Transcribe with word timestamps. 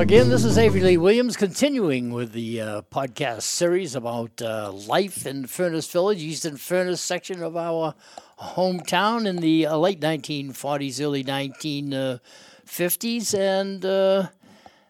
again. 0.00 0.30
This 0.30 0.46
is 0.46 0.56
Avery 0.56 0.80
Lee 0.80 0.96
Williams, 0.96 1.36
continuing 1.36 2.10
with 2.10 2.32
the 2.32 2.58
uh, 2.58 2.80
podcast 2.90 3.42
series 3.42 3.94
about 3.94 4.40
uh, 4.40 4.72
life 4.72 5.26
in 5.26 5.46
Furnace 5.46 5.92
Village, 5.92 6.22
Eastern 6.22 6.56
Furnace 6.56 7.02
section 7.02 7.42
of 7.42 7.54
our 7.54 7.94
hometown 8.38 9.26
in 9.26 9.36
the 9.36 9.66
uh, 9.66 9.76
late 9.76 10.00
1940s, 10.00 11.02
early 11.02 11.22
1950s. 11.22 13.38
And 13.38 13.84
uh, 13.84 14.28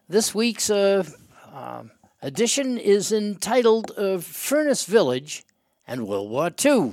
this 0.08 0.32
week's 0.32 0.70
uh, 0.70 1.02
um, 1.52 1.90
edition 2.22 2.78
is 2.78 3.10
entitled 3.10 3.90
uh, 3.98 4.18
Furnace 4.18 4.84
Village 4.84 5.44
and 5.88 6.06
World 6.06 6.30
War 6.30 6.52
II. 6.64 6.92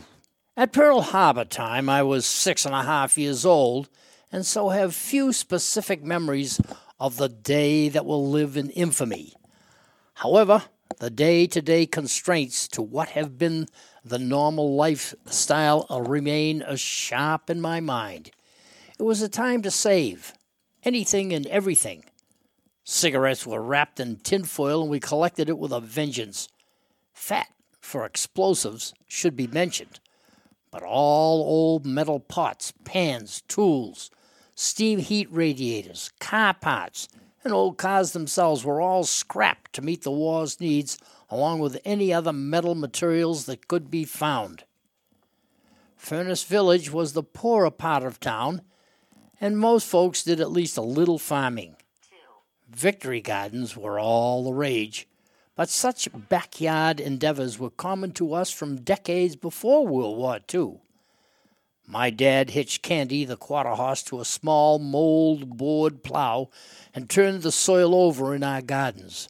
At 0.56 0.74
Pearl 0.74 1.02
Harbor 1.02 1.46
time, 1.46 1.88
I 1.88 2.02
was 2.02 2.26
six 2.26 2.66
and 2.66 2.74
a 2.74 2.82
half 2.82 3.16
years 3.16 3.46
old, 3.46 3.90
and 4.32 4.44
so 4.44 4.70
have 4.70 4.96
few 4.96 5.32
specific 5.32 6.04
memories 6.04 6.60
of 7.00 7.18
the 7.18 7.30
day 7.30 7.90
that 7.90 8.06
will 8.06 8.28
live 8.28 8.58
in 8.58 8.70
infamy. 8.72 9.34
However, 10.16 10.64
the 11.00 11.10
day 11.10 11.46
to 11.48 11.62
day 11.62 11.86
constraints 11.86 12.68
to 12.70 12.82
what 12.82 13.10
have 13.10 13.38
been 13.38 13.68
the 14.04 14.18
normal 14.18 14.76
lifestyle 14.76 15.86
remain 15.90 16.62
as 16.62 16.80
sharp 16.80 17.50
in 17.50 17.62
my 17.62 17.80
mind. 17.80 18.32
It 18.98 19.04
was 19.04 19.22
a 19.22 19.30
time 19.30 19.62
to 19.62 19.72
save 19.72 20.34
anything 20.84 21.34
and 21.34 21.46
everything. 21.48 22.06
Cigarettes 22.84 23.46
were 23.46 23.62
wrapped 23.62 24.00
in 24.00 24.16
tinfoil 24.16 24.82
and 24.82 24.90
we 24.90 25.00
collected 25.00 25.50
it 25.50 25.58
with 25.58 25.72
a 25.72 25.82
vengeance. 25.82 26.48
Fat 27.14 27.48
for 27.80 28.06
explosives 28.06 28.94
should 29.08 29.36
be 29.36 29.48
mentioned, 29.48 30.00
but 30.72 30.84
all 30.84 31.42
old 31.42 31.86
metal 31.86 32.20
pots, 32.20 32.74
pans, 32.86 33.44
tools, 33.48 34.10
steam 34.60 34.98
heat 34.98 35.32
radiators, 35.32 36.12
car 36.20 36.52
parts, 36.52 37.08
and 37.44 37.54
old 37.54 37.78
cars 37.78 38.12
themselves 38.12 38.66
were 38.66 38.82
all 38.82 39.04
scrapped 39.04 39.72
to 39.72 39.84
meet 39.84 40.02
the 40.02 40.12
war's 40.12 40.60
needs, 40.60 40.98
along 41.30 41.60
with 41.60 41.80
any 41.86 42.12
other 42.12 42.34
metal 42.34 42.74
materials 42.74 43.46
that 43.46 43.68
could 43.68 43.92
be 43.92 44.04
found. 44.04 44.64
Furnace 45.96 46.44
Village 46.44 46.92
was 46.92 47.14
the 47.14 47.22
poorer 47.22 47.70
part 47.70 48.02
of 48.02 48.20
town, 48.20 48.64
and 49.40 49.60
most 49.60 49.88
folks 49.88 50.24
did 50.24 50.42
at 50.42 50.52
least 50.52 50.76
a 50.76 50.82
little 50.82 51.20
farming. 51.20 51.76
Victory 52.68 53.22
gardens 53.22 53.78
were 53.78 54.00
all 54.00 54.44
the 54.44 54.54
rage, 54.54 55.08
but 55.56 55.70
such 55.70 56.10
backyard 56.30 57.00
endeavors 57.00 57.60
were 57.60 57.70
common 57.70 58.12
to 58.14 58.34
us 58.34 58.50
from 58.50 58.82
decades 58.82 59.36
before 59.36 59.86
World 59.86 60.18
War 60.18 60.40
II. 60.52 60.80
My 61.90 62.10
dad 62.10 62.50
hitched 62.50 62.82
Candy, 62.82 63.24
the 63.24 63.38
quarter 63.38 63.70
horse, 63.70 64.04
to 64.04 64.20
a 64.20 64.26
small 64.26 64.78
mold 64.78 65.58
board 65.58 66.04
plow 66.04 66.50
and 66.94 67.10
turned 67.10 67.44
the 67.44 67.52
soil 67.52 67.96
over 67.96 68.36
in 68.36 68.44
our 68.44 68.62
gardens. 68.62 69.30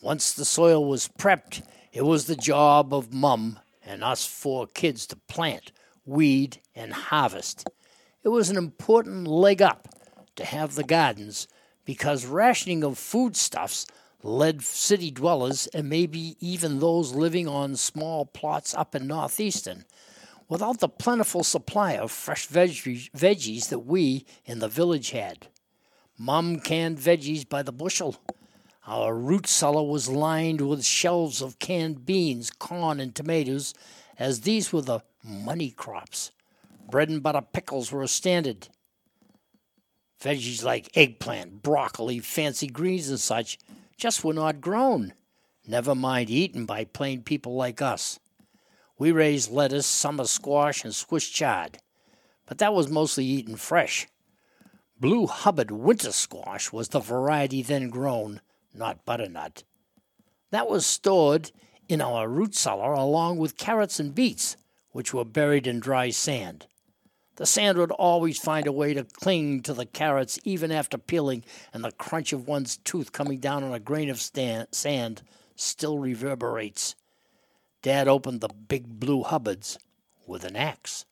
Once 0.00 0.32
the 0.32 0.46
soil 0.46 0.82
was 0.82 1.10
prepped, 1.18 1.62
it 1.92 2.06
was 2.06 2.24
the 2.24 2.36
job 2.36 2.94
of 2.94 3.12
Mum 3.12 3.58
and 3.84 4.02
us 4.02 4.24
four 4.24 4.66
kids 4.66 5.06
to 5.08 5.16
plant, 5.28 5.72
weed, 6.06 6.58
and 6.74 6.94
harvest. 6.94 7.68
It 8.22 8.30
was 8.30 8.48
an 8.48 8.56
important 8.56 9.28
leg 9.28 9.60
up 9.60 9.86
to 10.36 10.44
have 10.46 10.76
the 10.76 10.84
gardens 10.84 11.46
because 11.84 12.24
rationing 12.24 12.82
of 12.82 12.96
foodstuffs 12.96 13.86
led 14.22 14.62
city 14.62 15.10
dwellers 15.10 15.66
and 15.74 15.90
maybe 15.90 16.38
even 16.40 16.80
those 16.80 17.12
living 17.12 17.46
on 17.46 17.76
small 17.76 18.24
plots 18.24 18.72
up 18.72 18.94
in 18.94 19.06
northeastern 19.06 19.84
without 20.48 20.80
the 20.80 20.88
plentiful 20.88 21.42
supply 21.42 21.92
of 21.96 22.10
fresh 22.10 22.48
veggies, 22.48 23.10
veggies 23.12 23.68
that 23.68 23.80
we 23.80 24.26
in 24.44 24.58
the 24.58 24.68
village 24.68 25.10
had. 25.10 25.48
Mum 26.18 26.60
canned 26.60 26.98
veggies 26.98 27.48
by 27.48 27.62
the 27.62 27.72
bushel. 27.72 28.16
Our 28.86 29.14
root 29.14 29.46
cellar 29.46 29.82
was 29.82 30.08
lined 30.08 30.60
with 30.60 30.84
shelves 30.84 31.40
of 31.40 31.58
canned 31.58 32.04
beans, 32.04 32.50
corn, 32.50 33.00
and 33.00 33.14
tomatoes, 33.14 33.74
as 34.18 34.42
these 34.42 34.72
were 34.72 34.82
the 34.82 35.00
money 35.22 35.70
crops. 35.70 36.30
Bread 36.90 37.08
and 37.08 37.22
butter 37.22 37.40
pickles 37.40 37.90
were 37.90 38.02
a 38.02 38.08
standard. 38.08 38.68
Veggies 40.22 40.62
like 40.62 40.96
eggplant, 40.96 41.62
broccoli, 41.62 42.18
fancy 42.18 42.66
greens, 42.66 43.08
and 43.08 43.18
such 43.18 43.58
just 43.96 44.22
were 44.24 44.34
not 44.34 44.60
grown, 44.60 45.14
never 45.66 45.94
mind 45.94 46.30
eaten 46.30 46.66
by 46.66 46.84
plain 46.84 47.22
people 47.22 47.54
like 47.54 47.80
us. 47.80 48.18
We 49.04 49.12
raised 49.12 49.50
lettuce, 49.50 49.86
summer 49.86 50.24
squash, 50.24 50.82
and 50.82 50.94
Swiss 50.94 51.28
chard, 51.28 51.76
but 52.46 52.56
that 52.56 52.72
was 52.72 52.88
mostly 52.88 53.26
eaten 53.26 53.56
fresh. 53.56 54.06
Blue 54.98 55.26
Hubbard 55.26 55.70
winter 55.70 56.10
squash 56.10 56.72
was 56.72 56.88
the 56.88 57.00
variety 57.00 57.60
then 57.60 57.90
grown, 57.90 58.40
not 58.72 59.04
butternut. 59.04 59.62
That 60.52 60.70
was 60.70 60.86
stored 60.86 61.50
in 61.86 62.00
our 62.00 62.26
root 62.26 62.54
cellar 62.54 62.94
along 62.94 63.36
with 63.36 63.58
carrots 63.58 64.00
and 64.00 64.14
beets, 64.14 64.56
which 64.92 65.12
were 65.12 65.26
buried 65.26 65.66
in 65.66 65.80
dry 65.80 66.08
sand. 66.08 66.66
The 67.36 67.44
sand 67.44 67.76
would 67.76 67.90
always 67.90 68.38
find 68.38 68.66
a 68.66 68.72
way 68.72 68.94
to 68.94 69.04
cling 69.04 69.60
to 69.64 69.74
the 69.74 69.84
carrots 69.84 70.38
even 70.44 70.72
after 70.72 70.96
peeling, 70.96 71.44
and 71.74 71.84
the 71.84 71.92
crunch 71.92 72.32
of 72.32 72.48
one's 72.48 72.78
tooth 72.78 73.12
coming 73.12 73.38
down 73.38 73.64
on 73.64 73.74
a 73.74 73.80
grain 73.80 74.08
of 74.08 74.22
sand 74.22 75.22
still 75.56 75.98
reverberates. 75.98 76.94
Dad 77.84 78.08
opened 78.08 78.40
the 78.40 78.48
big 78.48 78.98
blue 78.98 79.22
Hubbards 79.24 79.78
with 80.26 80.42
an 80.44 80.56
axe. 80.56 81.04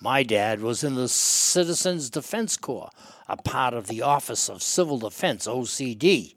My 0.00 0.24
dad 0.24 0.60
was 0.62 0.82
in 0.82 0.96
the 0.96 1.06
Citizens 1.06 2.10
Defense 2.10 2.56
Corps, 2.56 2.90
a 3.28 3.36
part 3.36 3.72
of 3.72 3.86
the 3.86 4.02
Office 4.02 4.50
of 4.50 4.64
Civil 4.64 4.98
Defense, 4.98 5.46
OCD. 5.46 6.34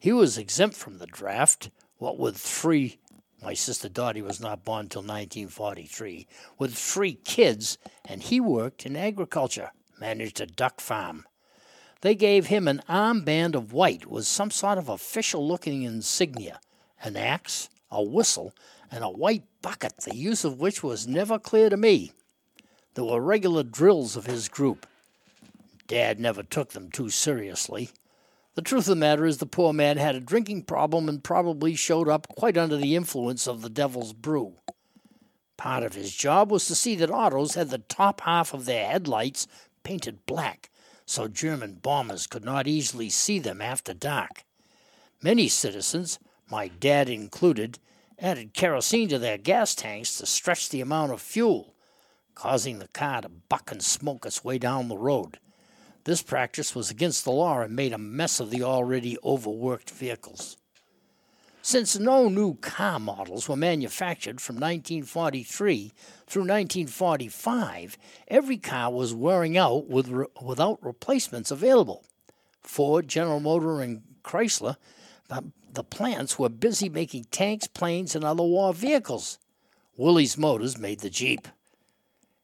He 0.00 0.12
was 0.12 0.36
exempt 0.36 0.74
from 0.74 0.98
the 0.98 1.06
draft, 1.06 1.70
what 1.98 2.18
with 2.18 2.36
three 2.36 2.98
my 3.40 3.54
sister 3.54 3.88
Dottie 3.88 4.20
was 4.22 4.40
not 4.40 4.64
born 4.64 4.88
till 4.88 5.02
1943, 5.02 6.26
with 6.58 6.74
three 6.74 7.14
kids, 7.14 7.78
and 8.04 8.20
he 8.20 8.40
worked 8.40 8.84
in 8.84 8.96
agriculture, 8.96 9.70
managed 10.00 10.40
a 10.40 10.46
duck 10.46 10.80
farm. 10.80 11.24
They 12.00 12.16
gave 12.16 12.46
him 12.46 12.66
an 12.66 12.82
armband 12.88 13.54
of 13.54 13.72
white 13.72 14.06
with 14.06 14.26
some 14.26 14.50
sort 14.50 14.76
of 14.76 14.88
official 14.88 15.46
looking 15.46 15.84
insignia, 15.84 16.58
an 17.00 17.16
axe, 17.16 17.68
a 17.90 18.02
whistle, 18.02 18.52
and 18.90 19.02
a 19.02 19.08
white 19.08 19.44
bucket, 19.62 19.94
the 19.98 20.14
use 20.14 20.44
of 20.44 20.60
which 20.60 20.82
was 20.82 21.06
never 21.06 21.38
clear 21.38 21.68
to 21.68 21.76
me. 21.76 22.12
There 22.94 23.04
were 23.04 23.20
regular 23.20 23.62
drills 23.62 24.16
of 24.16 24.26
his 24.26 24.48
group. 24.48 24.86
Dad 25.86 26.18
never 26.18 26.42
took 26.42 26.70
them 26.70 26.90
too 26.90 27.10
seriously. 27.10 27.90
The 28.54 28.62
truth 28.62 28.84
of 28.84 28.90
the 28.90 28.96
matter 28.96 29.26
is, 29.26 29.38
the 29.38 29.46
poor 29.46 29.72
man 29.72 29.98
had 29.98 30.14
a 30.14 30.20
drinking 30.20 30.62
problem 30.62 31.08
and 31.08 31.22
probably 31.22 31.74
showed 31.74 32.08
up 32.08 32.28
quite 32.28 32.56
under 32.56 32.76
the 32.76 32.96
influence 32.96 33.46
of 33.46 33.62
the 33.62 33.68
devil's 33.68 34.12
brew. 34.12 34.54
Part 35.56 35.82
of 35.82 35.94
his 35.94 36.14
job 36.14 36.50
was 36.50 36.66
to 36.66 36.74
see 36.74 36.96
that 36.96 37.10
autos 37.10 37.54
had 37.54 37.70
the 37.70 37.78
top 37.78 38.22
half 38.22 38.54
of 38.54 38.64
their 38.64 38.86
headlights 38.86 39.46
painted 39.82 40.24
black 40.26 40.70
so 41.06 41.28
German 41.28 41.74
bombers 41.74 42.26
could 42.26 42.44
not 42.44 42.66
easily 42.66 43.08
see 43.08 43.38
them 43.38 43.62
after 43.62 43.94
dark. 43.94 44.44
Many 45.22 45.48
citizens 45.48 46.18
my 46.50 46.68
dad 46.68 47.08
included, 47.08 47.78
added 48.18 48.54
kerosene 48.54 49.08
to 49.08 49.18
their 49.18 49.38
gas 49.38 49.74
tanks 49.74 50.18
to 50.18 50.26
stretch 50.26 50.68
the 50.68 50.80
amount 50.80 51.12
of 51.12 51.20
fuel, 51.20 51.74
causing 52.34 52.78
the 52.78 52.88
car 52.88 53.22
to 53.22 53.28
buck 53.28 53.72
and 53.72 53.82
smoke 53.82 54.24
its 54.24 54.44
way 54.44 54.58
down 54.58 54.88
the 54.88 54.96
road. 54.96 55.38
This 56.04 56.22
practice 56.22 56.74
was 56.74 56.90
against 56.90 57.24
the 57.24 57.32
law 57.32 57.60
and 57.60 57.74
made 57.74 57.92
a 57.92 57.98
mess 57.98 58.38
of 58.38 58.50
the 58.50 58.62
already 58.62 59.18
overworked 59.24 59.90
vehicles. 59.90 60.56
Since 61.62 61.98
no 61.98 62.28
new 62.28 62.54
car 62.54 63.00
models 63.00 63.48
were 63.48 63.56
manufactured 63.56 64.40
from 64.40 64.54
1943 64.54 65.92
through 66.28 66.42
1945, 66.42 67.98
every 68.28 68.56
car 68.56 68.92
was 68.92 69.12
wearing 69.12 69.58
out 69.58 69.88
with 69.88 70.06
re- 70.06 70.26
without 70.40 70.78
replacements 70.80 71.50
available. 71.50 72.04
Ford, 72.62 73.08
General 73.08 73.40
Motor, 73.40 73.80
and 73.80 74.02
Chrysler 74.22 74.76
the 75.28 75.84
plants 75.84 76.38
were 76.38 76.48
busy 76.48 76.88
making 76.88 77.24
tanks, 77.30 77.66
planes, 77.66 78.14
and 78.14 78.24
other 78.24 78.42
war 78.42 78.72
vehicles. 78.72 79.38
Willys 79.96 80.38
Motors 80.38 80.78
made 80.78 81.00
the 81.00 81.10
Jeep. 81.10 81.48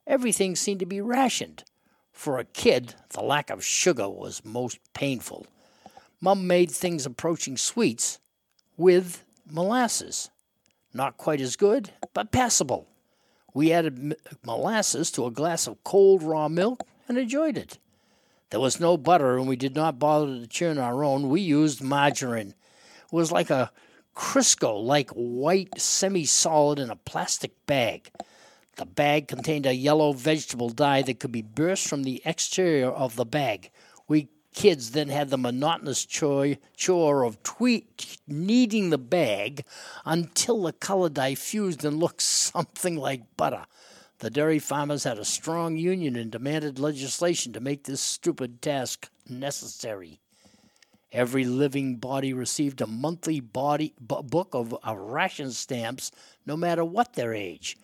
Everything 0.06 0.55
seemed 0.55 0.81
to 0.81 0.87
be 0.87 1.00
rationed. 1.00 1.64
For 2.12 2.38
a 2.38 2.44
kid, 2.44 2.94
the 3.11 3.23
lack 3.23 3.50
of 3.50 3.64
sugar 3.64 4.08
was 4.08 4.44
most 4.44 4.79
painful. 4.93 5.46
Mum 6.20 6.46
made 6.46 6.70
things 6.70 7.06
approaching 7.06 7.56
sweets 7.56 8.19
with 8.76 9.25
molasses. 9.50 10.31
Not 10.94 11.17
quite 11.17 11.40
as 11.40 11.56
good, 11.56 11.90
but 12.12 12.32
passable. 12.32 12.87
We 13.55 13.73
added 13.73 13.99
m- 13.99 14.12
molasses 14.44 15.11
to 15.12 15.26
a 15.26 15.31
glass 15.31 15.67
of 15.67 15.82
cold 15.84 16.23
raw 16.23 16.49
milk 16.49 16.87
and 17.08 17.17
enjoyed 17.17 17.56
it. 17.56 17.79
There 18.50 18.61
was 18.61 18.79
no 18.79 18.96
butter, 18.96 19.38
and 19.38 19.49
we 19.49 19.56
did 19.56 19.75
not 19.75 19.99
bother 19.99 20.26
to 20.26 20.46
churn 20.46 20.79
our 20.79 21.02
own. 21.02 21.31
We 21.31 21.40
used 21.40 21.82
margarine 21.82 22.55
was 23.12 23.31
like 23.31 23.50
a 23.50 23.70
Crisco 24.17 24.82
like 24.82 25.11
white 25.11 25.81
semi 25.81 26.25
solid 26.25 26.79
in 26.79 26.91
a 26.91 26.97
plastic 26.97 27.67
bag. 27.67 28.11
The 28.76 28.87
bag 28.87 29.29
contained 29.29 29.67
a 29.67 29.75
yellow 29.75 30.12
vegetable 30.12 30.70
dye 30.70 31.03
that 31.03 31.20
could 31.20 31.32
be 31.32 31.43
burst 31.43 31.87
from 31.87 32.03
the 32.03 32.23
exterior 32.25 32.91
of 32.91 33.17
the 33.17 33.25
bag. 33.25 33.70
We 34.09 34.29
kids 34.55 34.91
then 34.91 35.09
had 35.09 35.31
the 35.31 35.38
monotonous 35.38 36.05
chore, 36.05 37.25
of 37.25 37.43
tweet, 37.43 38.19
kneading 38.26 38.91
the 38.91 38.99
bag 38.99 39.65
until 40.05 40.62
the 40.62 40.73
color 40.73 41.08
diffused 41.08 41.85
and 41.85 41.99
looked 41.99 42.23
something 42.23 42.97
like 42.97 43.37
butter. 43.37 43.65
The 44.19 44.31
dairy 44.31 44.58
farmers 44.58 45.05
had 45.05 45.19
a 45.19 45.25
strong 45.25 45.76
union 45.76 46.17
and 46.17 46.31
demanded 46.31 46.79
legislation 46.79 47.53
to 47.55 47.61
make 47.61 47.85
this 47.85 48.00
stupid 48.00 48.62
task 48.62 49.11
necessary. 49.29 50.21
Every 51.12 51.44
living 51.44 51.97
body 51.97 52.32
received 52.32 52.81
a 52.81 52.87
monthly 52.87 53.41
body 53.41 53.93
b- 54.00 54.17
book 54.25 54.49
of, 54.55 54.75
of 54.82 54.97
ration 54.99 55.50
stamps, 55.50 56.11
no 56.47 56.56
matter 56.56 56.85
what 56.85 57.12
their 57.12 57.35
age. 57.35 57.76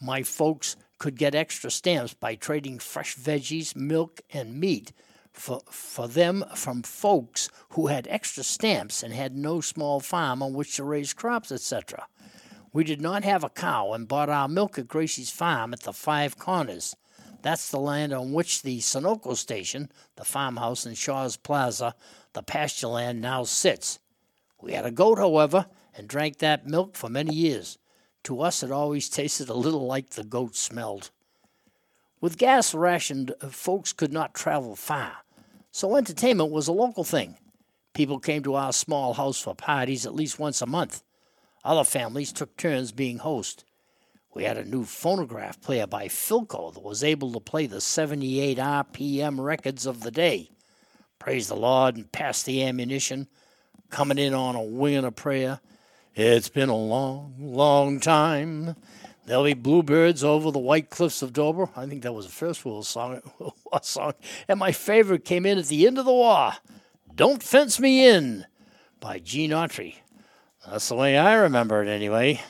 My 0.00 0.22
folks 0.22 0.76
could 0.98 1.16
get 1.16 1.34
extra 1.34 1.70
stamps 1.70 2.14
by 2.14 2.36
trading 2.36 2.78
fresh 2.78 3.16
veggies, 3.16 3.76
milk, 3.76 4.22
and 4.30 4.58
meat 4.58 4.92
for, 5.32 5.60
for 5.70 6.08
them 6.08 6.44
from 6.54 6.82
folks 6.82 7.50
who 7.70 7.88
had 7.88 8.06
extra 8.08 8.42
stamps 8.42 9.02
and 9.02 9.12
had 9.12 9.36
no 9.36 9.60
small 9.60 10.00
farm 10.00 10.42
on 10.42 10.54
which 10.54 10.76
to 10.76 10.84
raise 10.84 11.12
crops, 11.12 11.52
etc. 11.52 12.06
We 12.72 12.84
did 12.84 13.00
not 13.00 13.24
have 13.24 13.44
a 13.44 13.50
cow 13.50 13.92
and 13.92 14.08
bought 14.08 14.30
our 14.30 14.48
milk 14.48 14.78
at 14.78 14.88
Gracie's 14.88 15.30
farm 15.30 15.74
at 15.74 15.80
the 15.80 15.92
Five 15.92 16.38
Corners. 16.38 16.96
That's 17.42 17.70
the 17.70 17.80
land 17.80 18.12
on 18.12 18.32
which 18.32 18.62
the 18.62 18.78
Sunoco 18.78 19.36
station, 19.36 19.90
the 20.16 20.24
farmhouse 20.24 20.84
in 20.84 20.94
Shaw's 20.94 21.36
Plaza, 21.36 21.94
the 22.32 22.42
pasture 22.42 22.88
land 22.88 23.20
now 23.20 23.44
sits. 23.44 23.98
We 24.60 24.72
had 24.72 24.84
a 24.84 24.90
goat, 24.90 25.18
however, 25.18 25.66
and 25.94 26.08
drank 26.08 26.38
that 26.38 26.66
milk 26.66 26.96
for 26.96 27.08
many 27.08 27.34
years. 27.34 27.78
To 28.24 28.42
us, 28.42 28.62
it 28.62 28.70
always 28.70 29.08
tasted 29.08 29.48
a 29.48 29.54
little 29.54 29.86
like 29.86 30.10
the 30.10 30.24
goat 30.24 30.54
smelled. 30.54 31.10
With 32.20 32.36
gas 32.36 32.74
rationed, 32.74 33.34
folks 33.50 33.94
could 33.94 34.12
not 34.12 34.34
travel 34.34 34.76
far, 34.76 35.12
so 35.72 35.96
entertainment 35.96 36.50
was 36.50 36.68
a 36.68 36.72
local 36.72 37.04
thing. 37.04 37.38
People 37.94 38.18
came 38.18 38.42
to 38.42 38.54
our 38.54 38.74
small 38.74 39.14
house 39.14 39.40
for 39.40 39.54
parties 39.54 40.04
at 40.04 40.14
least 40.14 40.38
once 40.38 40.60
a 40.60 40.66
month. 40.66 41.02
Other 41.64 41.84
families 41.84 42.32
took 42.32 42.56
turns 42.56 42.92
being 42.92 43.18
host. 43.18 43.64
We 44.32 44.44
had 44.44 44.58
a 44.58 44.64
new 44.64 44.84
phonograph 44.84 45.60
player 45.60 45.88
by 45.88 46.06
Philco 46.06 46.72
that 46.72 46.82
was 46.82 47.02
able 47.02 47.32
to 47.32 47.40
play 47.40 47.66
the 47.66 47.80
78 47.80 48.58
RPM 48.58 49.42
records 49.42 49.86
of 49.86 50.02
the 50.02 50.12
day. 50.12 50.50
Praise 51.18 51.48
the 51.48 51.56
Lord 51.56 51.96
and 51.96 52.10
pass 52.12 52.42
the 52.42 52.62
ammunition, 52.64 53.26
coming 53.90 54.18
in 54.18 54.32
on 54.32 54.54
a 54.54 54.62
wing 54.62 54.96
and 54.96 55.06
a 55.06 55.10
prayer. 55.10 55.60
It's 56.14 56.48
been 56.48 56.68
a 56.68 56.76
long, 56.76 57.34
long 57.38 57.98
time. 57.98 58.76
There'll 59.26 59.44
be 59.44 59.54
bluebirds 59.54 60.22
over 60.22 60.50
the 60.50 60.58
white 60.58 60.90
cliffs 60.90 61.22
of 61.22 61.32
Dover. 61.32 61.68
I 61.76 61.86
think 61.86 62.02
that 62.02 62.12
was 62.12 62.26
the 62.26 62.32
first 62.32 62.64
World 62.64 62.86
song, 62.86 63.20
song. 63.82 64.14
And 64.48 64.58
my 64.58 64.72
favorite 64.72 65.24
came 65.24 65.44
in 65.44 65.58
at 65.58 65.66
the 65.66 65.86
end 65.86 65.98
of 65.98 66.04
the 66.04 66.12
war. 66.12 66.52
Don't 67.14 67.42
Fence 67.42 67.80
Me 67.80 68.06
In 68.06 68.46
by 69.00 69.18
Gene 69.18 69.50
Autry. 69.50 69.96
That's 70.68 70.88
the 70.88 70.94
way 70.94 71.18
I 71.18 71.34
remember 71.34 71.82
it 71.82 71.88
anyway. 71.88 72.40